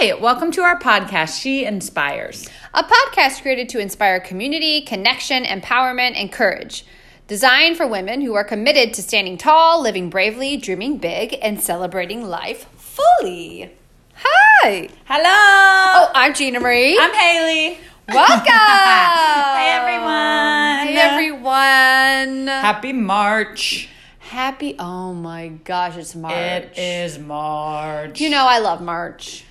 [0.00, 2.48] Hi, welcome to our podcast, She Inspires.
[2.72, 6.84] A podcast created to inspire community, connection, empowerment, and courage.
[7.26, 12.22] Designed for women who are committed to standing tall, living bravely, dreaming big, and celebrating
[12.22, 13.72] life fully.
[14.14, 14.88] Hi.
[15.06, 15.24] Hello.
[15.26, 16.96] Oh, I'm Gina Marie.
[16.96, 17.78] I'm Haley.
[18.08, 18.52] Welcome.
[18.52, 20.86] Hey, everyone.
[20.86, 22.46] Hey, everyone.
[22.46, 23.88] Happy March.
[24.20, 24.76] Happy.
[24.78, 26.34] Oh my gosh, it's March.
[26.34, 28.20] It is March.
[28.20, 29.44] You know, I love March.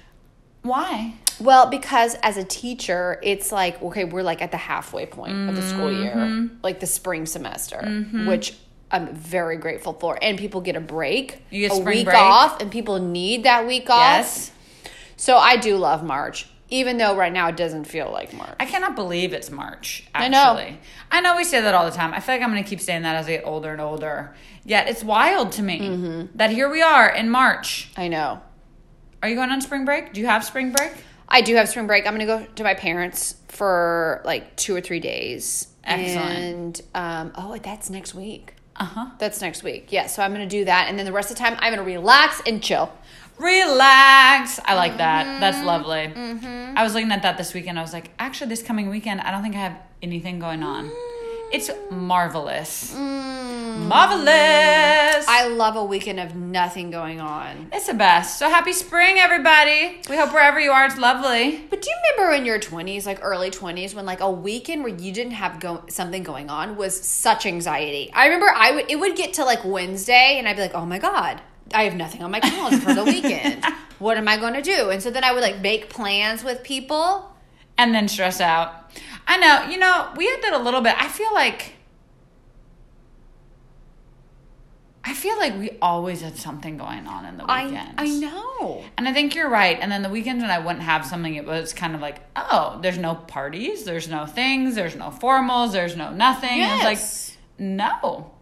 [0.67, 1.15] Why?
[1.39, 5.55] Well, because as a teacher, it's like, okay, we're like at the halfway point of
[5.55, 6.55] the school year, Mm-hmm.
[6.63, 7.79] like the spring semester,
[8.25, 8.55] which
[8.91, 10.17] I'm very grateful for.
[10.21, 12.17] And people get a break, get a week break?
[12.17, 13.99] off, and people need that week off.
[13.99, 14.51] Yes.
[15.15, 18.55] So I do love March, even though right now it doesn't feel like March.
[18.59, 20.07] I cannot believe it's March.
[20.15, 20.25] Actually.
[20.65, 20.77] I know.
[21.11, 22.13] I know we say that all the time.
[22.13, 24.33] I feel like I'm going to keep saying that as I get older and older.
[24.65, 26.37] Yet it's wild to me Mm-hmm.
[26.37, 27.89] that here we are in March.
[27.95, 28.41] I know.
[29.23, 30.13] Are you going on spring break?
[30.13, 30.91] Do you have spring break?
[31.29, 32.05] I do have spring break.
[32.07, 35.67] I'm going to go to my parents for like two or three days.
[35.83, 36.37] Excellent.
[36.39, 38.53] And, um, oh, that's next week.
[38.75, 39.05] Uh huh.
[39.17, 39.87] That's next week.
[39.91, 40.87] Yeah, so I'm going to do that.
[40.87, 42.91] And then the rest of the time, I'm going to relax and chill.
[43.39, 44.59] Relax.
[44.65, 45.39] I like that.
[45.39, 45.65] That's Mm-hmm.
[45.65, 46.13] lovely.
[46.75, 47.79] I was looking at that this weekend.
[47.79, 50.91] I was like, actually, this coming weekend, I don't think I have anything going on.
[51.51, 52.93] It's marvelous.
[52.93, 54.27] Marvelous.
[54.27, 54.31] Mm.
[54.31, 55.06] I
[55.57, 57.69] love a weekend of nothing going on.
[57.73, 58.39] it's the best.
[58.39, 59.99] So happy spring, everybody.
[60.09, 61.65] We hope wherever you are, it's lovely.
[61.69, 64.93] But do you remember in your 20s, like early 20s, when like a weekend where
[64.93, 68.11] you didn't have go- something going on was such anxiety?
[68.13, 70.85] I remember I would it would get to like Wednesday and I'd be like, "Oh
[70.85, 71.41] my god,
[71.73, 73.65] I have nothing on my calendar for the weekend.
[73.99, 76.63] What am I going to do?" And so then I would like make plans with
[76.63, 77.35] people.
[77.77, 78.91] and then stress out.
[79.27, 80.95] I know, you know, we had that a little bit.
[80.97, 81.73] I feel like
[85.07, 87.93] I feel like we always had something going on in the I weekends.
[87.97, 88.83] I know.
[88.97, 89.77] And I think you're right.
[89.79, 92.77] And then the weekends when I wouldn't have something, it was kind of like, oh,
[92.81, 96.57] there's no parties, there's no things, there's no formals, there's no nothing.
[96.57, 96.75] Yes.
[96.83, 98.33] It's like, no.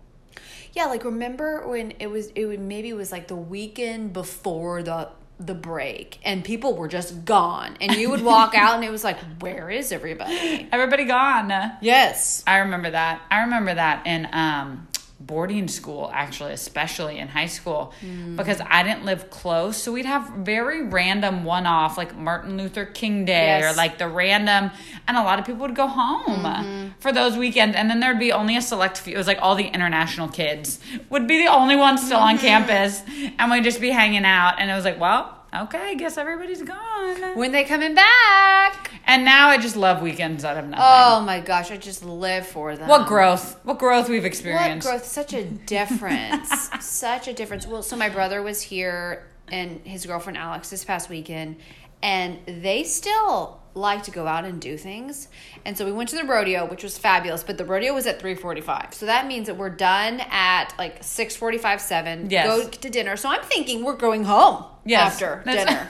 [0.73, 4.81] Yeah, like remember when it was it would maybe it was like the weekend before
[4.81, 5.09] the
[5.39, 9.03] the break and people were just gone and you would walk out and it was
[9.03, 10.67] like where is everybody?
[10.71, 11.49] Everybody gone.
[11.81, 12.43] Yes.
[12.47, 13.21] I remember that.
[13.29, 14.87] I remember that in um,
[15.27, 18.35] boarding school, actually, especially in high school, Hmm.
[18.35, 19.77] because I didn't live close.
[19.77, 23.73] So we'd have very random one off, like Martin Luther King Day Yes.
[23.73, 24.71] or like the random,
[25.07, 26.87] and a lot of people would go home Mm-hmm.
[26.99, 27.75] for those weekends.
[27.75, 29.15] And then there'd be only a select few.
[29.15, 32.45] It was like all the international kids would be the only ones still on Mm-hmm.
[32.45, 33.01] campus,
[33.39, 34.55] and we'd just be hanging out.
[34.59, 37.35] And it was like, well, okay, I guess everybody's gone.
[37.37, 38.91] When they coming back?
[39.07, 40.85] And now I just love weekends out of nothing.
[40.87, 42.87] Oh my gosh, I just live for them.
[42.89, 43.59] What growth?
[43.63, 44.87] What growth we've What experienced.
[44.87, 45.05] growth?
[45.05, 46.69] Such a difference.
[46.85, 47.67] Such a difference.
[47.67, 51.57] Well, so my brother was here and his girlfriend Alex this past weekend,
[52.01, 55.27] and they still like to go out and do things.
[55.65, 58.19] And so we went to the rodeo, which was fabulous, but the rodeo was at
[58.19, 58.93] 3:45.
[58.93, 62.29] So that means that we're done at like 6:45, 7.
[62.29, 62.47] Yes.
[62.47, 63.17] Go to dinner.
[63.17, 65.21] So I'm thinking we're going home Yes.
[65.21, 65.87] after dinner.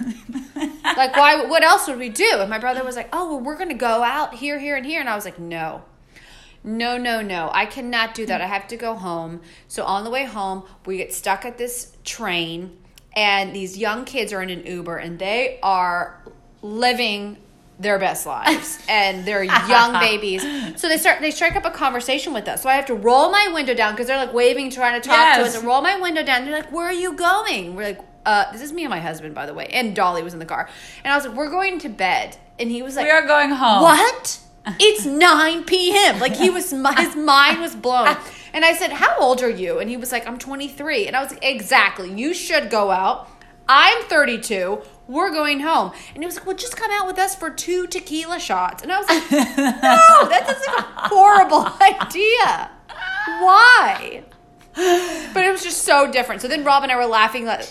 [0.95, 2.37] like why what else would we do?
[2.39, 4.85] And my brother was like, "Oh, well we're going to go out here, here and
[4.85, 5.83] here." And I was like, "No."
[6.63, 7.51] No, no, no.
[7.53, 8.41] I cannot do that.
[8.41, 9.41] I have to go home.
[9.67, 12.75] So on the way home, we get stuck at this train,
[13.15, 16.23] and these young kids are in an Uber, and they are
[16.63, 17.37] living
[17.77, 20.41] their best lives, and they're young babies.
[20.81, 22.63] So they start they strike up a conversation with us.
[22.63, 25.35] So I have to roll my window down because they're like waving, trying to talk
[25.35, 26.45] to us, and roll my window down.
[26.45, 29.35] They're like, "Where are you going?" We're like, uh, "This is me and my husband,
[29.35, 30.69] by the way." And Dolly was in the car,
[31.03, 33.51] and I was like, "We're going to bed," and he was like, we are going
[33.51, 33.81] home.
[33.83, 34.39] what?
[34.79, 36.19] It's 9 p.m.
[36.19, 38.17] Like he was, his mind was blown.
[38.55, 39.79] And I said, How old are you?
[39.79, 41.07] And he was like, I'm 23.
[41.07, 42.09] And I was like, Exactly.
[42.11, 43.27] You should go out.
[43.67, 44.81] I'm 32.
[45.07, 45.91] We're going home.
[46.13, 48.81] And he was like, Well, just come out with us for two tequila shots.
[48.81, 52.71] And I was like, No, that sounds like a horrible idea.
[53.41, 54.23] Why?
[55.33, 56.41] But it was just so different.
[56.41, 57.67] So then Rob and I were laughing like,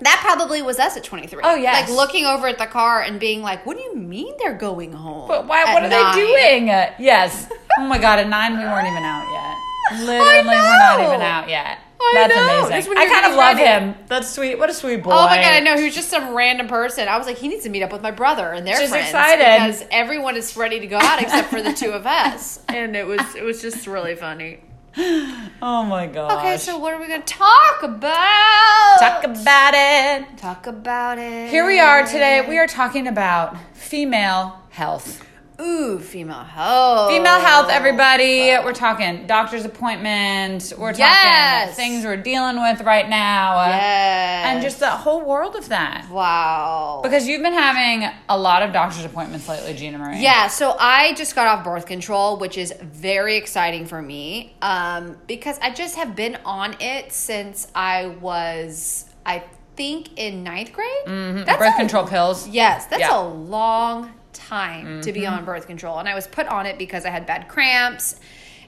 [0.00, 1.40] that probably was us at 23.
[1.44, 4.34] Oh, yeah, Like looking over at the car and being like, what do you mean
[4.38, 5.28] they're going home?
[5.28, 5.64] But why?
[5.72, 6.70] What are nine?" they doing?
[6.70, 7.48] Uh, yes.
[7.78, 8.18] Oh my god!
[8.20, 10.00] At nine, we weren't even out yet.
[10.06, 11.08] Literally, we're not know.
[11.08, 11.78] even out yet.
[12.00, 12.66] I That's know.
[12.66, 12.88] amazing.
[12.90, 13.84] When I you're kind of love ready.
[13.86, 13.94] him.
[14.08, 14.58] That's sweet.
[14.58, 15.10] What a sweet boy.
[15.10, 15.76] Oh my god, I know.
[15.76, 17.08] He was just some random person.
[17.08, 19.06] I was like, he needs to meet up with my brother and their She's friends
[19.06, 19.38] excited.
[19.44, 22.60] because everyone is ready to go out except for the two of us.
[22.68, 24.60] And it was it was just really funny.
[25.62, 26.38] Oh my god.
[26.38, 28.98] Okay, so what are we gonna talk about?
[28.98, 30.36] talk about it.
[30.36, 31.48] talk about it.
[31.48, 32.44] Here we are today.
[32.46, 35.24] We are talking about female health.
[35.60, 37.10] Ooh, female health.
[37.10, 38.50] Female health, everybody.
[38.64, 40.74] We're talking doctor's appointments.
[40.76, 41.68] We're Yes.
[41.68, 43.64] talking things we're dealing with right now.
[43.68, 44.46] Yes.
[44.46, 46.08] And just the whole world of that.
[46.10, 47.00] wow.
[47.04, 50.18] Because you've been having a lot of doctor's appointments lately, Gina Marie.
[50.18, 55.16] Yeah, so I just got off birth control, which is very exciting for me um,
[55.28, 59.44] because I just have been on it since I was, I
[59.76, 60.88] think, in ninth grade.
[61.06, 61.44] Mm-hmm.
[61.58, 62.48] Birth control pills.
[62.48, 63.20] Yes, that's Yeah.
[63.20, 67.04] A long time to be on birth control, and I was put on it because
[67.04, 68.20] I had bad cramps,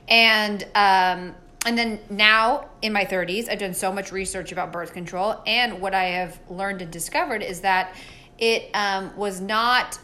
[0.09, 1.35] and um,
[1.65, 5.81] and then now in my 30s, I've done so much research about birth control, and
[5.81, 7.95] what I have learned and discovered is that
[8.39, 9.99] it um, was not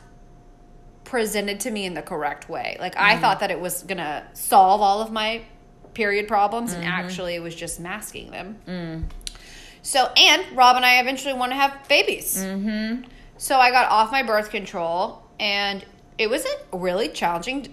[1.04, 2.76] presented to me in the correct way.
[2.80, 5.42] Like I thought that it was gonna solve all of my
[5.94, 9.08] period problems, and actually it was just masking them.
[9.82, 12.38] So, and Rob and I eventually want to have babies.
[12.38, 13.02] Mm-hmm.
[13.36, 15.84] So I got off my birth control, and
[16.18, 17.70] it was a really challenging d-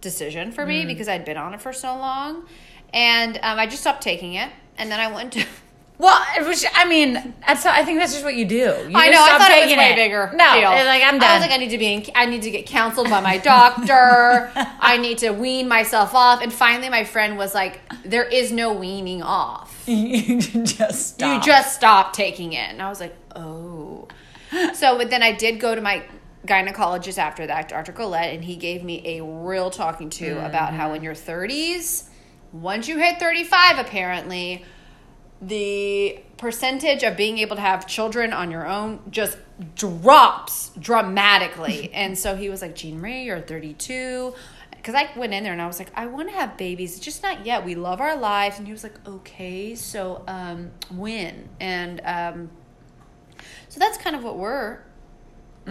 [0.00, 2.46] decision for me because I'd been on it for so long,
[2.94, 5.44] and um, I just stopped taking it, and then I went to.
[6.00, 8.56] Well, it was, I mean, that's, I think that's just what you do.
[8.56, 9.22] You I know.
[9.22, 10.30] I thought it was way bigger.
[10.34, 10.70] No, deal.
[10.70, 11.32] like I'm I done.
[11.34, 11.92] was like, I need to be.
[11.92, 14.50] In, I need to get counseled by my doctor.
[14.56, 16.40] I need to wean myself off.
[16.40, 19.82] And finally, my friend was like, "There is no weaning off.
[19.86, 21.44] you just stop.
[21.44, 24.08] You just stop taking it." And I was like, "Oh."
[24.72, 26.02] So, but then I did go to my
[26.46, 27.92] gynecologist after that, Dr.
[27.92, 32.08] Colette, and he gave me a real talking to about how in your 30s,
[32.52, 34.64] once you hit 35, apparently,
[35.42, 39.38] the percentage of being able to have children on your own just
[39.74, 41.90] drops dramatically.
[41.94, 44.34] and so he was like, Jean Marie, you're 32.
[44.70, 47.22] Because I went in there and I was like, I want to have babies, just
[47.22, 47.64] not yet.
[47.66, 48.56] We love our lives.
[48.58, 51.50] And he was like, okay, so um, when?
[51.60, 52.50] And um,
[53.68, 54.80] so that's kind of what we're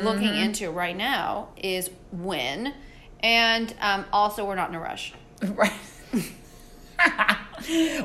[0.03, 2.73] looking into right now is when.
[3.21, 5.13] And um, also, we're not in a rush.
[5.47, 5.71] Right.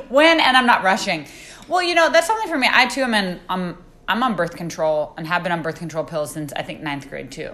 [0.09, 1.27] when and I'm not rushing.
[1.67, 2.67] Well, you know, that's something for me.
[2.71, 3.77] I too am in um
[4.07, 7.09] I'm on birth control and have been on birth control pills since I think ninth
[7.09, 7.49] grade too.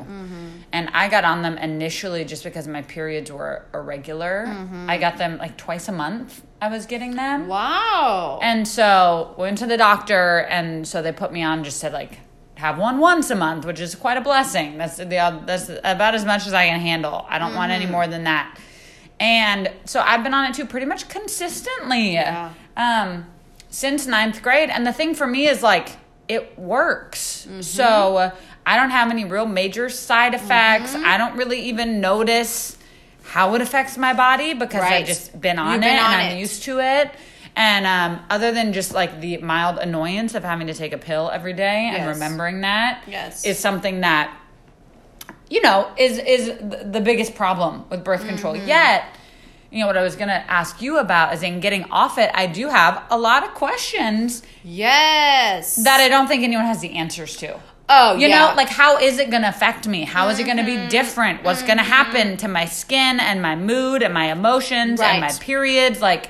[0.73, 4.45] And I got on them initially just because my periods were irregular.
[4.87, 6.45] I got them like twice a month.
[6.61, 7.47] I was getting them.
[7.47, 8.39] Wow.
[8.41, 12.19] And so went to the doctor, and so they put me on just to like
[12.61, 14.77] have one once a month, which is quite a blessing.
[14.77, 15.05] That's the
[15.45, 17.25] that's about as much as I can handle.
[17.27, 18.57] I don't want any more than that.
[19.19, 22.51] And so I've been on it too, pretty much consistently, Yeah.
[22.77, 23.25] um,
[23.69, 24.69] since ninth grade.
[24.69, 25.89] And the thing for me is like
[26.27, 27.47] it works.
[27.61, 28.31] So uh,
[28.65, 30.95] I don't have any real major side effects.
[30.95, 32.77] I don't really even notice
[33.23, 35.01] how it affects my body because Right.
[35.01, 37.11] I've just been on You've it been on and I'm used to it.
[37.55, 41.29] And um, other than just like the mild annoyance of having to take a pill
[41.31, 42.07] every day and Yes.
[42.15, 43.45] remembering that, Yes.
[43.45, 44.33] is something that
[45.49, 48.55] you know is is the biggest problem with birth control.
[48.55, 48.67] Mm-hmm.
[48.69, 49.03] Yet,
[49.69, 52.31] you know what I was going to ask you about is in getting off it.
[52.33, 55.75] I do have a lot of questions yes.
[55.83, 57.59] that I don't think anyone has the answers to.
[57.89, 58.47] oh, You yeah.
[58.49, 60.03] know, like how is it going to affect me?
[60.05, 60.83] How is it going to Mm-hmm.
[60.85, 61.43] be different?
[61.43, 65.31] What's going to happen to my skin and my mood and my emotions and my
[65.39, 66.01] periods?
[66.01, 66.29] Like,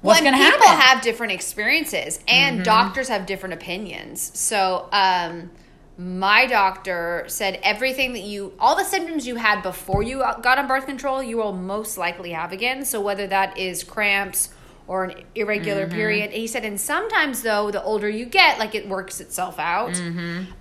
[0.00, 0.60] what's and going to happen.
[0.60, 4.30] people have different experiences, and doctors have different opinions.
[4.38, 5.50] So, um,
[5.98, 10.66] my doctor said everything that you, all the symptoms you had before you got on
[10.66, 12.84] birth control, you will most likely have again.
[12.84, 14.48] So, whether that is cramps
[14.86, 18.88] or an irregular period, he said, and sometimes though, the older you get, like it
[18.88, 19.96] works itself out.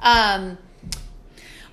[0.01, 0.57] Um,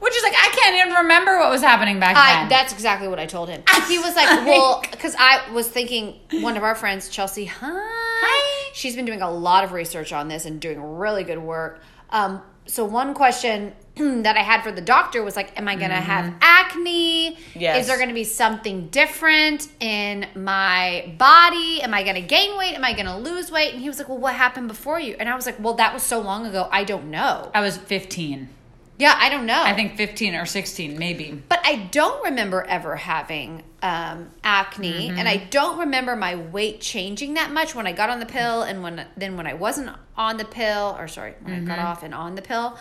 [0.07, 2.49] Which is like I can't even remember what was happening back I, then.
[2.49, 3.65] that's exactly what I told him.
[3.89, 7.69] He was like, well, because I was thinking one of our friends, Chelsea, hi.
[7.69, 8.71] Hi.
[8.73, 11.83] She's been doing a lot of research on this and doing really good work.
[12.11, 15.91] Um, so one question that I had for the doctor was like, am I going
[15.91, 17.37] to have acne?
[17.55, 17.81] Yes.
[17.81, 21.83] Is there going to be something different in my body?
[21.83, 22.75] Am I going to gain weight?
[22.75, 23.73] Am I going to lose weight?
[23.73, 25.17] And he was like, well, what happened before you?
[25.19, 26.69] And I was like, well, that was so long ago.
[26.71, 27.51] I don't know.
[27.55, 28.51] I was 15.
[28.99, 29.63] Yeah, I don't know.
[29.63, 31.43] I think 15 or 16, maybe.
[31.49, 35.19] But I don't remember ever having um, acne, mm-hmm.
[35.19, 38.63] and I don't remember my weight changing that much when I got on the pill,
[38.63, 41.87] and when then when I wasn't on the pill, or sorry, when I got mm-hmm.
[41.87, 42.77] off and on the pill.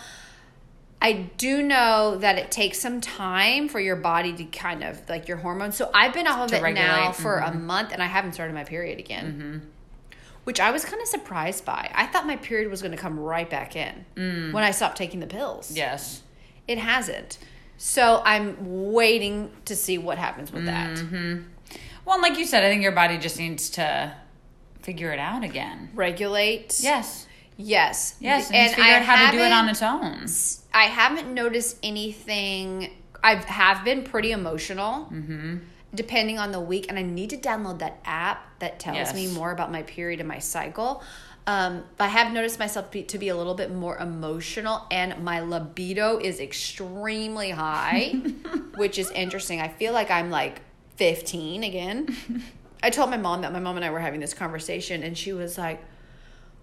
[1.02, 5.28] I do know that it takes some time for your body to kind of like
[5.28, 5.76] your hormones.
[5.76, 7.66] So I've been off of To it now regulate, for a mm-hmm.
[7.66, 9.70] month, and I haven't started my period again.
[10.46, 11.90] Which I was kind of surprised by.
[11.92, 15.18] I thought my period was going to come right back in when I stopped taking
[15.18, 15.76] the pills.
[15.76, 16.22] Yes.
[16.68, 17.38] It hasn't.
[17.78, 21.02] So I'm waiting to see what happens with that.
[22.04, 24.14] Well, like you said, I think your body just needs to
[24.82, 25.90] figure it out again.
[25.94, 26.78] Regulate.
[26.80, 27.26] Yes.
[27.56, 28.14] Yes.
[28.20, 28.48] Yes.
[28.52, 30.26] And, just figure out how to do it on its own.
[30.72, 32.92] I haven't noticed anything.
[33.24, 35.08] I have been pretty emotional.
[35.12, 35.56] Mm-hmm.
[35.96, 39.14] Depending on the week, and I need to download that app that tells Yes.
[39.14, 41.02] me more about my period and my cycle.
[41.48, 45.40] Um, I have noticed myself be, to be a little bit more emotional, and my
[45.40, 48.10] libido is extremely high,
[48.76, 49.60] which is interesting.
[49.60, 50.60] I feel like I'm like
[50.96, 52.16] 15 again.
[52.82, 55.32] I told my mom that my mom and I were having this conversation, and she
[55.32, 55.82] was like,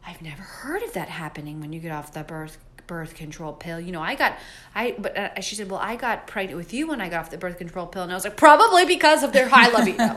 [0.05, 2.57] I've never heard of that happening when you get off the birth
[2.93, 3.79] birth control pill.
[3.79, 4.37] You know, I got
[4.75, 7.31] I but uh, she said, "Well, I got pregnant with you when I got off
[7.31, 10.13] the birth control pill." And I was like, "Probably because of their high libido."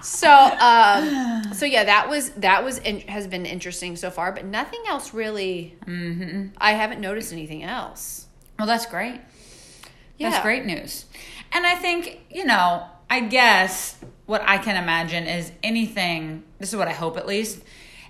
[0.02, 4.44] so, um so yeah, that was that was in, has been interesting so far, but
[4.44, 5.76] nothing else really
[6.58, 8.26] I haven't noticed anything else.
[8.58, 9.20] Well, that's great.
[10.18, 10.30] Yeah.
[10.30, 11.04] That's great news.
[11.52, 13.96] And I think, you know, I guess
[14.26, 17.62] what I can imagine is anything, this is what I hope at least,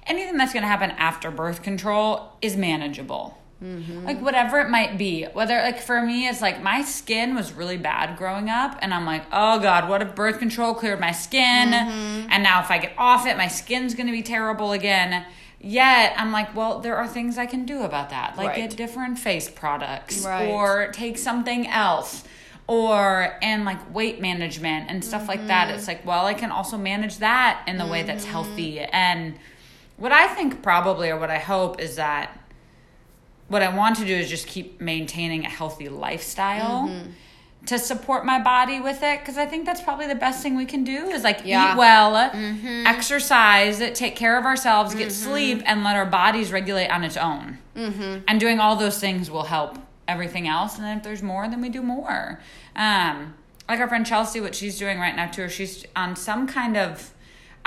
[0.06, 3.36] anything that's going to happen after birth control is manageable.
[3.62, 4.04] Mm-hmm.
[4.04, 7.78] Like whatever it might be, whether like for me, it's like my skin was really
[7.78, 11.70] bad growing up, and I'm like, oh god, what if birth control cleared my skin,
[11.70, 12.28] mm-hmm.
[12.30, 15.24] and now if I get off it, my skin's gonna be terrible again.
[15.58, 18.68] Yet I'm like, well, there are things I can do about that, like Right.
[18.68, 20.50] get different face products Right.
[20.50, 22.24] or take something else
[22.66, 25.78] or and like weight management and stuff like that Mm-hmm.
[25.78, 28.90] it's like well i can also manage that in the way that's healthy mm-hmm.
[28.92, 29.38] and
[29.96, 32.38] what i think probably or what i hope is that
[33.48, 37.10] what i want to do is just keep maintaining a healthy lifestyle Mm-hmm.
[37.66, 40.66] to support my body with it because i think that's probably the best thing we
[40.66, 41.72] can do is like Yeah.
[41.72, 42.86] eat well uh, mm-hmm.
[42.86, 45.30] exercise uh, take care of ourselves get mm-hmm.
[45.30, 47.58] sleep and let our bodies regulate on its own.
[47.74, 48.20] Mm-hmm.
[48.28, 51.60] And doing all those things will help everything else and then if there's more then
[51.60, 52.40] we do more.
[52.76, 53.34] Um
[53.68, 57.10] like our friend chelsea what she's doing right now too she's on some kind of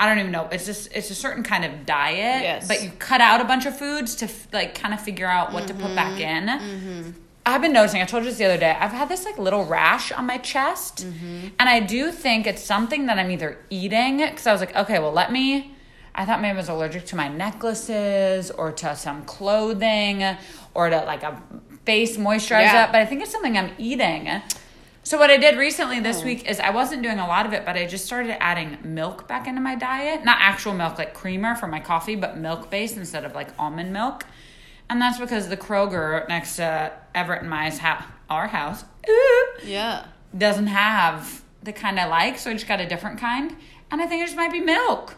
[0.00, 2.66] i don't even know it's just it's a certain kind of diet Yes.
[2.66, 5.52] but you cut out a bunch of foods to f- like kind of figure out
[5.52, 6.48] what to put back mm-hmm.
[6.48, 7.10] in mm-hmm.
[7.46, 9.64] I've been noticing, I told you this the other day, I've had this like little
[9.64, 11.06] rash on my chest.
[11.06, 11.48] Mm-hmm.
[11.58, 14.98] And I do think it's something that I'm either eating, because I was like, okay,
[14.98, 15.74] well, let me.
[16.14, 20.22] I thought maybe I was allergic to my necklaces or to some clothing
[20.74, 21.42] or to like a
[21.84, 22.92] face moisturizer, Yeah.
[22.92, 24.28] but I think it's something I'm eating.
[25.02, 26.24] So what I did recently this oh.
[26.24, 29.26] week is I wasn't doing a lot of it, but I just started adding milk
[29.26, 30.24] back into my diet.
[30.24, 33.92] Not actual milk like creamer for my coffee, but milk based instead of like almond
[33.92, 34.26] milk.
[34.90, 40.04] And that's because the Kroger next to Everett and my house, our house, ooh, Yeah.
[40.36, 43.56] doesn't have the kind I like, so I just got a different kind.
[43.90, 45.16] And I think it just might be milk.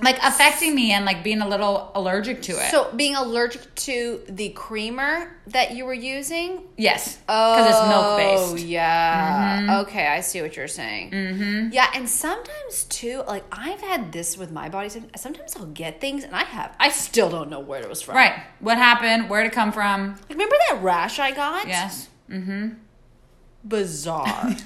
[0.00, 2.70] Like affecting me and like being a little allergic to it.
[2.70, 6.62] So being allergic to the creamer that you were using?
[6.76, 8.64] yes, Oh, because it's milk based.
[8.64, 9.80] Oh yeah.
[9.82, 11.10] Okay, I see what you're saying.
[11.10, 11.68] Mm-hmm.
[11.72, 14.88] Yeah, and sometimes too, like I've had this with my body.
[15.16, 18.16] Sometimes I'll get things, and I have, I still don't know where it was from.
[18.16, 18.34] Right.
[18.60, 19.28] What happened?
[19.30, 20.12] Where'd it come from?
[20.12, 21.68] Like, remember that rash I got?
[21.68, 22.08] Yes.
[22.30, 22.70] Mm-hmm.
[23.64, 24.26] Bizarre.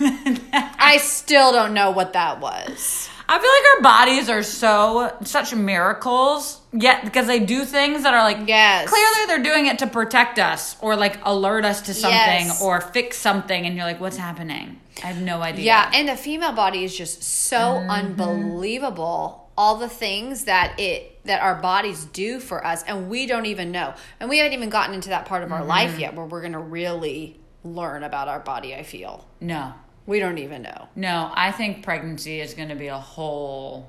[0.52, 3.11] I still don't know what that was.
[3.28, 8.14] I feel like our bodies are so such miracles, yet because they do things that
[8.14, 8.88] are like Yes.
[8.88, 12.62] clearly they're doing it to protect us or like alert us to something Yes.
[12.62, 14.80] or fix something, and you're like, what's happening?
[15.02, 15.64] I have no idea.
[15.64, 17.90] Yeah, and the female body is just so mm-hmm.
[17.90, 19.50] unbelievable.
[19.59, 23.73] All the things that it that our bodies do for us, and we don't even
[23.73, 23.95] know.
[24.21, 26.00] And we haven't even gotten into that part of our life mm-hmm.
[26.00, 28.75] yet, where we're gonna really learn about our body.
[28.75, 29.73] I feel no,
[30.07, 30.89] we don't even know.
[30.97, 31.31] no.
[31.35, 33.89] I think pregnancy is going to be a whole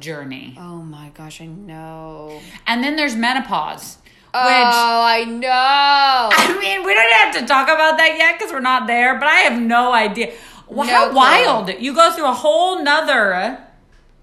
[0.00, 2.40] journey, Oh my gosh, I know.
[2.66, 3.98] and then there's menopause,
[4.34, 4.74] Oh, which.
[4.74, 5.48] I know.
[5.50, 9.28] I mean, we don't have to talk about that yet because we're not there, but
[9.28, 10.32] I have no idea.
[10.68, 11.16] Well, No how clue.
[11.16, 11.68] wild.
[11.80, 13.62] You go through a whole nother,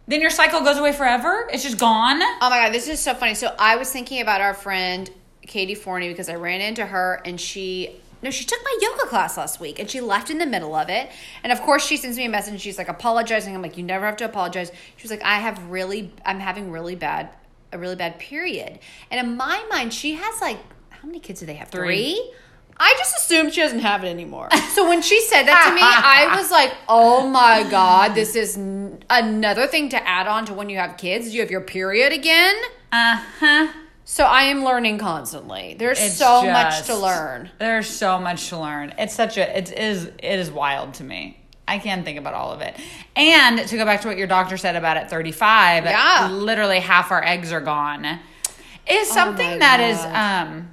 [0.08, 1.48] then your cycle goes away forever?
[1.54, 2.20] It's just gone?
[2.24, 3.36] Oh my god, this is so funny.
[3.36, 5.08] So I was thinking about our friend
[5.44, 9.38] Katie Forney because I ran into her and she no, she took my yoga class
[9.38, 11.10] last week and she left in the middle of it.
[11.44, 13.56] And of course she sends me a message and she's like apologizing.
[13.56, 14.72] I'm like, you never have to apologize.
[14.98, 17.30] She was like, I have really I'm having really bad
[17.72, 18.80] a really bad period.
[19.12, 20.58] And in my mind, she has like
[20.90, 21.70] how many kids do they have?
[21.70, 21.86] Three.
[22.16, 22.34] Three?
[22.82, 24.50] I just assumed she doesn't have it anymore.
[24.70, 28.56] So when she said that to me, I was like, "Oh my god, this is
[28.56, 31.34] n- another thing to add on to when you have kids.
[31.34, 32.56] You have your period again."
[32.94, 33.68] Uh huh.
[34.12, 35.75] So I am learning constantly.
[35.78, 37.51] There's It's so much to learn.
[37.60, 38.96] There's so much to learn.
[38.98, 41.39] It's such a it is it is wild to me.
[41.68, 42.75] I can't think about all of it.
[43.16, 46.28] And to go back to what your doctor said about at 35, Yeah.
[46.32, 48.04] literally half our eggs are gone.
[48.04, 50.72] Is Oh something my that is um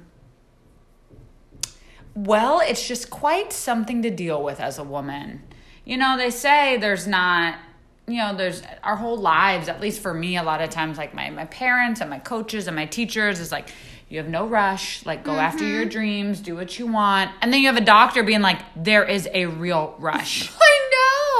[2.15, 5.43] well, it's just quite something to deal with as a woman.
[5.85, 7.59] You know, they say there's not
[8.07, 11.13] you know, there's our whole lives, at least for me, a lot of times, like
[11.13, 13.69] my, my parents and my coaches and my teachers is like,
[14.07, 15.05] you have no rush.
[15.05, 15.89] Like, go after your mm-hmm.
[15.89, 17.31] dreams, do what you want.
[17.41, 20.49] And then you have a doctor being like, there is a real rush.
[20.61, 20.89] I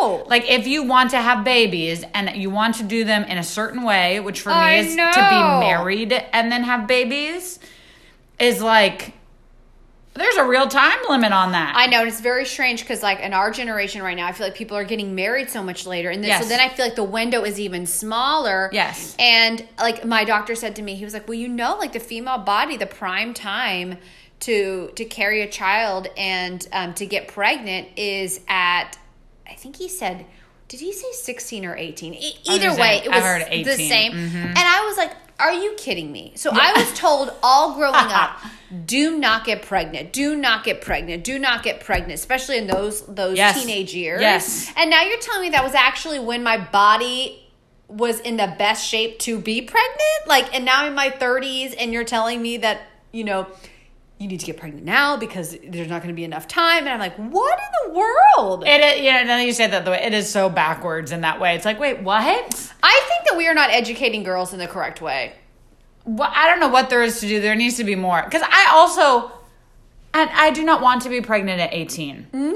[0.01, 0.25] know.
[0.27, 3.43] like, if you want to have babies and you want to do them in a
[3.43, 5.09] certain way, which for I me is know.
[5.09, 7.59] to be married and then have babies,
[8.39, 9.13] is like,
[10.17, 11.73] there's a real time limit on that.
[11.75, 14.47] I know, and it's very strange because, like, in our generation right now, I feel
[14.47, 16.43] like people are getting married so much later, and then, Yes.
[16.43, 18.69] so then I feel like the window is even smaller.
[18.73, 19.15] Yes.
[19.19, 21.99] and like my doctor said to me, he was like, "Well, you know, like the
[21.99, 23.97] female body, the prime time
[24.41, 28.97] to to carry a child and um, to get pregnant is at,
[29.49, 30.25] I think he said."
[30.69, 32.13] Did he say 16 or 18?
[32.13, 33.23] E- Either way, say, it was
[33.67, 33.89] the 18.
[33.89, 34.11] same.
[34.11, 34.35] Mhm.
[34.49, 36.33] And I was like, are you kidding me?
[36.35, 38.39] So I was told all growing up,
[38.85, 40.11] do not get pregnant.
[40.11, 41.23] Do not get pregnant.
[41.23, 43.59] Do not get pregnant, especially in those those Yes.
[43.59, 44.21] teenage years.
[44.21, 44.71] Yes.
[44.75, 47.43] And now you're telling me that was actually when my body
[47.87, 50.27] was in the best shape to be pregnant?
[50.27, 53.47] Like and now in my 30s and you're telling me that, you know,
[54.19, 56.89] you need to get pregnant now because there's not going to be enough time and
[56.89, 58.63] I'm like, what in the world?
[58.65, 61.11] It is, you know, now that you say that the way it is so backwards
[61.11, 61.55] in that way.
[61.55, 62.23] It's like, wait, what?
[62.81, 65.33] I think that we are not educating girls in the correct way.
[66.05, 67.39] Well, I don't know what there is to do.
[67.41, 68.23] There needs to be more.
[68.23, 69.31] Because I also,
[70.13, 72.27] and I do not want to be pregnant at 18.
[72.33, 72.51] No.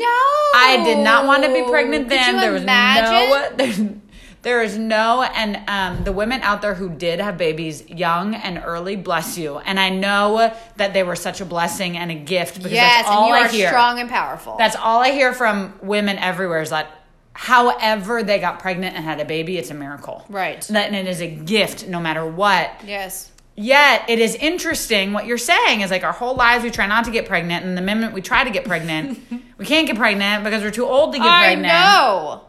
[0.55, 2.37] I did not want to be pregnant then.
[2.37, 3.57] There was imagine?
[3.57, 4.00] no,
[4.43, 8.61] there is no, and um, the women out there who did have babies young and
[8.65, 9.59] early, bless you.
[9.59, 13.09] And I know that they were such a blessing and a gift because Yes, that's
[13.09, 13.67] all and you I are hear.
[13.67, 14.55] strong and powerful.
[14.57, 16.89] That's all I hear from women everywhere is that
[17.33, 20.25] however they got pregnant and had a baby, it's a miracle.
[20.29, 20.61] Right.
[20.69, 22.71] That and it is a gift no matter what.
[22.85, 23.29] yes.
[23.53, 27.03] Yet it is interesting what you're saying is like our whole lives we try not
[27.05, 29.19] to get pregnant, and the minute we try to get pregnant,
[29.57, 31.71] we can't get pregnant because we're too old to get I pregnant.
[31.73, 32.41] I know.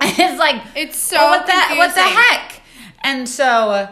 [0.18, 2.62] it's like It's so what the what the heck?
[3.02, 3.88] And so,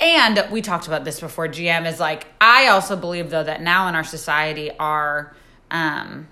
[0.00, 1.48] and we talked about this before.
[1.48, 5.34] GM is like I also believe though that now in our society our
[5.70, 6.28] um,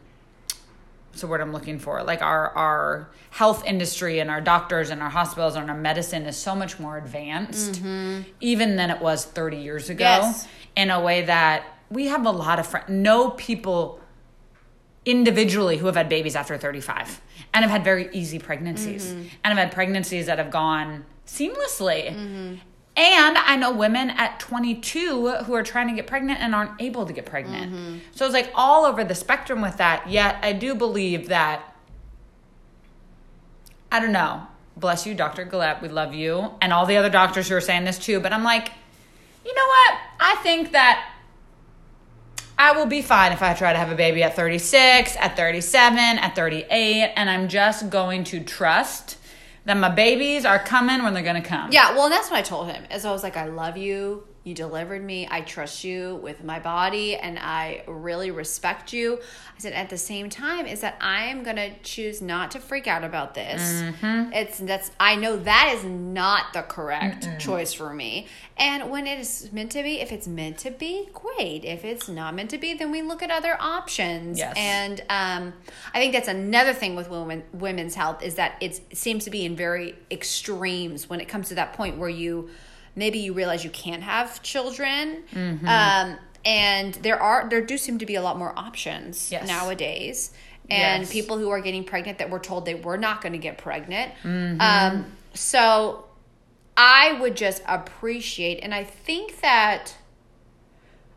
[1.09, 2.03] what's the word I'm looking for?
[2.03, 6.37] Like our our health industry and our doctors and our hospitals and our medicine is
[6.37, 7.83] so much more advanced,
[8.41, 10.05] even than it was 30 years ago.
[10.05, 10.47] Yes.
[10.77, 14.01] In a way that we have a lot of friends, no people
[15.05, 17.21] individually who have had babies after 35
[17.53, 19.29] and have had very easy pregnancies mm-hmm.
[19.45, 22.11] and have had pregnancies that have gone seamlessly.
[22.11, 22.55] Mm-hmm.
[22.95, 27.07] And I know women at 22 who are trying to get pregnant and aren't able
[27.07, 27.73] to get pregnant.
[27.73, 27.99] Mm-hmm.
[28.13, 30.09] So it's like all over the spectrum with that.
[30.11, 31.75] Yet I do believe that,
[33.91, 35.47] I don't know, bless you, Dr.
[35.47, 38.21] Gillette, we love you, and all the other doctors who are saying this too.
[38.21, 38.69] But I'm like,
[39.45, 39.99] you know what?
[40.21, 41.12] I think that
[42.59, 45.99] I will be fine if I try to have a baby at 36, at 37,
[45.99, 49.19] at 38, and I'm just going to trust
[49.65, 51.73] that my babies are coming when they're to come.
[51.73, 52.85] Yeah, well, that's what I told him.
[52.91, 54.25] Is I was like, I love you.
[54.45, 55.29] You delivered me.
[55.31, 59.21] I trust you with my body, and I really respect you.
[59.57, 62.89] I said, at the same time, is that I am gonna choose not to freak
[62.89, 63.63] out about this.
[63.63, 64.33] Mm-hmm.
[64.33, 68.27] It's that's I know that is not the correct choice for me.
[68.57, 71.65] And when it is meant to be, if it's meant to be, great.
[71.65, 74.39] If it's not meant to be, then we look at other options.
[74.39, 74.55] Yes.
[74.57, 75.53] And um,
[75.95, 79.31] I think that's another thing with women women's health is that it's, it seems to
[79.31, 82.51] be in very extremes when it comes to that point where you
[82.95, 85.23] maybe you realize you can't have children.
[85.33, 85.67] Mm-hmm.
[85.69, 89.47] Um, and there are there do seem to be a lot more options Yes.
[89.47, 90.33] nowadays.
[90.71, 91.13] And Yes.
[91.13, 94.13] people who are getting pregnant that were told they were not going to get pregnant.
[94.23, 94.61] Mm-hmm.
[94.61, 96.07] Um, so
[96.77, 99.95] I would just appreciate, and I think that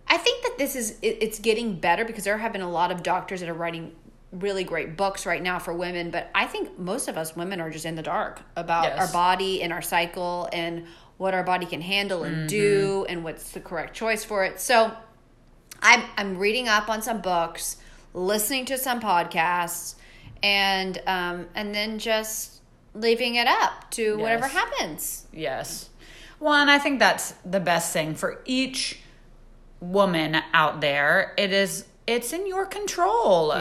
[0.07, 2.91] I think that this is it, it's getting better because there have been a lot
[2.91, 3.93] of doctors that are writing
[4.31, 6.11] really great books right now for women.
[6.11, 8.99] But I think most of us women are just in the dark about Yes.
[8.99, 10.85] our body and our cycle and
[11.17, 14.59] what our body can handle and do and what's the correct choice for it.
[14.59, 14.91] So
[15.81, 17.77] I'm I'm reading up on some books,
[18.13, 19.95] listening to some podcasts,
[20.43, 22.61] and um, and then just
[22.93, 25.27] leaving it up to whatever happens.
[25.31, 25.89] Yes.
[26.39, 28.99] Well, and I think that's the best thing for each
[29.79, 31.33] woman out there.
[31.37, 33.51] It is it's in your control.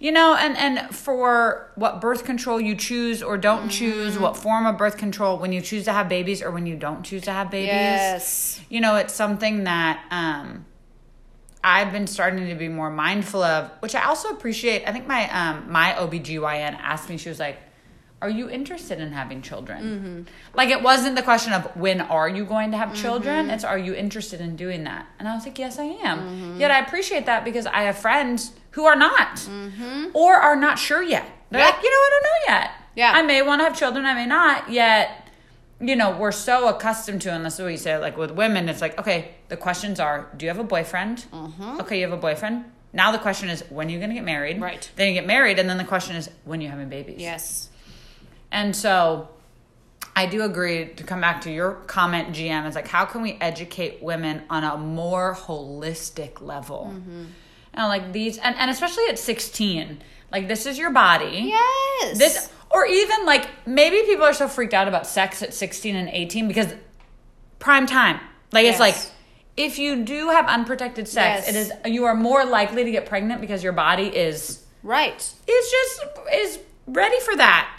[0.00, 4.64] You know, and and for what birth control you choose or don't choose, what form
[4.64, 7.32] of birth control when you choose to have babies or when you don't choose to
[7.32, 7.68] have babies.
[7.68, 8.60] Yes.
[8.70, 10.64] You know, it's something that um
[11.62, 14.84] I've been starting to be more mindful of, which I also appreciate.
[14.88, 17.58] I think my um my OBGYN asked me, she was like,
[18.22, 19.82] Are you interested in having children?
[19.82, 20.22] Mm-hmm.
[20.54, 23.02] Like it wasn't the question of when are you going to have mm-hmm.
[23.02, 23.50] children?
[23.50, 25.06] It's are you interested in doing that?
[25.18, 26.18] And I was like, Yes, I am.
[26.18, 26.60] Mm-hmm.
[26.60, 29.48] Yet I appreciate that because I have friends who are not
[30.12, 31.26] or are not sure yet.
[31.50, 31.70] They're Yeah.
[31.70, 32.70] like, you know, I don't know yet.
[32.94, 33.12] Yeah.
[33.14, 35.26] I may want to have children, I may not, yet
[35.80, 38.68] you know, we're so accustomed to, and this is what you say, like with women,
[38.68, 41.24] it's like, okay, the questions are, do you have a boyfriend?
[41.32, 41.80] Mm-hmm.
[41.80, 42.64] Okay, you have a boyfriend.
[42.92, 44.60] Now the question is, when are you going to get married?
[44.60, 44.90] Right.
[44.96, 47.18] Then you get married, and then the question is, when are you having babies?
[47.18, 47.70] Yes.
[48.52, 49.28] And so
[50.16, 52.66] I do agree to come back to your comment, GM.
[52.66, 56.92] It's like, how can we educate women on a more holistic level?
[56.94, 57.24] Mm-hmm.
[57.74, 61.52] And like these, and, and especially at 16, like this is your body.
[61.54, 62.18] Yes.
[62.18, 66.08] This, or even like maybe people are so freaked out about sex at 16 and
[66.08, 66.74] 18 because
[67.58, 68.20] prime time.
[68.52, 68.96] Like it's like,
[69.56, 71.48] if you do have unprotected sex, Yes.
[71.48, 75.16] it is you are more likely to get pregnant because your body is right.
[75.16, 77.76] is just is ready for that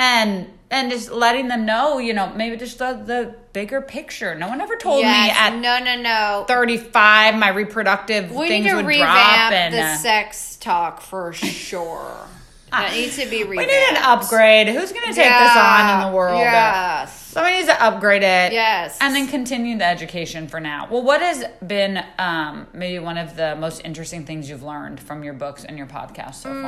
[0.00, 4.48] and and just letting them know you know maybe just the, the bigger picture no
[4.48, 6.44] one ever told me at no, no, no.
[6.48, 11.00] 35 my reproductive We things need to would revamp drop and the uh, sex talk
[11.00, 12.28] for sure.
[12.70, 16.08] that needs to be we need an upgrade who's going to take this on in
[16.10, 17.12] the world Yes.
[17.28, 18.98] somebody needs to upgrade it Yes.
[19.00, 23.36] and then continue the education for now well what has been um, maybe one of
[23.36, 26.62] the most interesting things you've learned from your books and your podcast so Mm.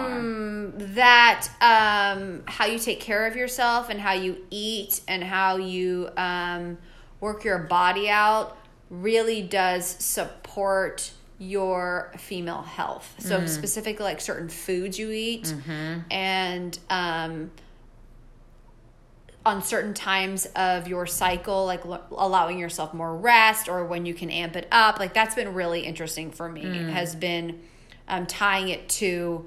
[0.78, 5.56] far that um, how you take care of yourself and how you eat and how
[5.56, 6.78] you um,
[7.20, 8.56] work your body out
[8.90, 13.16] really does support your female health.
[13.18, 15.52] So specifically, like certain foods you eat
[16.10, 17.50] and um,
[19.44, 24.14] on certain times of your cycle, like l- allowing yourself more rest or when you
[24.14, 25.00] can amp it up.
[25.00, 26.62] Like that's been really interesting for me.
[26.90, 27.60] Has been
[28.06, 29.44] um, tying it to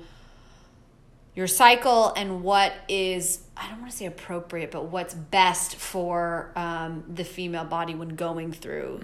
[1.34, 6.52] your cycle and what is I don't want to say appropriate, but what's best for
[6.58, 9.00] um, the female body when going through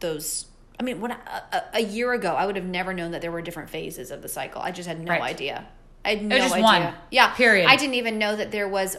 [0.00, 0.46] those.
[0.78, 1.16] I mean, when I,
[1.52, 4.22] a, a year ago, I would have never known that there were different phases of
[4.22, 4.60] the cycle.
[4.60, 5.22] I just had no Right.
[5.22, 5.66] idea.
[6.06, 6.62] I had no idea.
[6.62, 6.92] one.
[7.10, 7.66] Yeah, Period.
[7.66, 8.98] I didn't even know that there was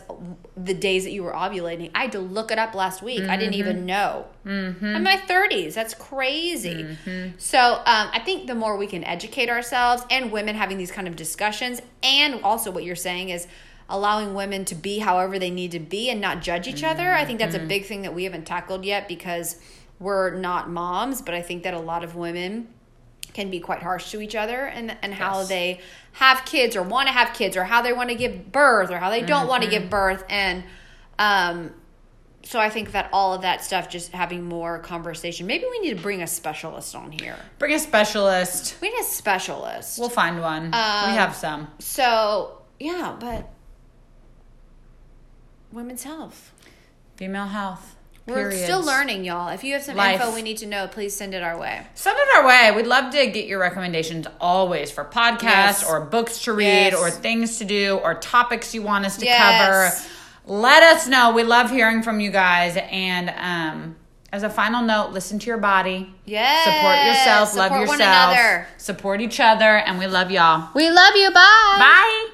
[0.57, 1.91] the days that you were ovulating.
[1.93, 3.21] I had to look it up last week.
[3.29, 4.25] I didn't even know.
[4.43, 4.83] Mm-hmm.
[4.85, 5.75] I'm in my 30s.
[5.75, 6.97] That's crazy.
[7.37, 11.07] So um, I think the more we can educate ourselves and women having these kind
[11.07, 13.45] of discussions, and also what you're saying is
[13.87, 17.13] allowing women to be however they need to be and not judge each other.
[17.13, 19.57] I think that's a big thing that we haven't tackled yet because
[19.99, 22.67] we're not moms, but I think that a lot of women
[23.33, 25.47] can be quite harsh to each other and and how Yes.
[25.49, 25.79] they
[26.13, 28.97] have kids or want to have kids or how they want to give birth or
[28.97, 29.81] how they don't want to Mm-hmm.
[29.81, 30.63] give birth and
[31.19, 31.73] um
[32.43, 35.47] so I think that all of that stuff just having more conversation.
[35.47, 37.35] Maybe we need to bring a specialist on here.
[37.57, 39.97] bring a specialist We need a specialist.
[39.99, 43.49] we'll find one Um, we have some so yeah, but
[45.71, 46.51] women's health.
[47.17, 47.94] female health
[48.27, 48.63] We're Periods.
[48.63, 49.49] still learning, y'all.
[49.49, 50.19] If you have some Life.
[50.19, 51.85] info we need to know, please send it our way.
[51.93, 52.71] Send it our way.
[52.75, 55.43] We'd love to get your recommendations always for podcasts
[55.81, 55.85] Yes.
[55.87, 56.95] or books to read Yes.
[56.95, 60.01] or things to do or topics you want us to Yes.
[60.01, 60.11] cover.
[60.59, 61.33] Let us know.
[61.33, 62.77] We love hearing from you guys.
[62.91, 63.95] And um,
[64.33, 66.11] as a final note, listen to your body.
[66.25, 66.63] Yes.
[66.65, 67.55] Support yourself.
[67.55, 68.67] love yourself.
[68.77, 69.77] Support each other.
[69.77, 70.69] And we love y'all.
[70.73, 71.29] We love you.
[71.31, 71.75] Bye.
[71.77, 72.27] Bye.